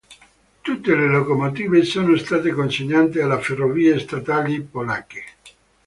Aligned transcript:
Tutte 0.61 0.95
le 0.95 1.05
locomotive 1.07 1.83
sono 1.83 2.17
state 2.17 2.49
consegnate 2.53 3.21
alle 3.21 3.39
Ferrovie 3.39 3.99
statali 3.99 4.59
polacche. 4.59 5.23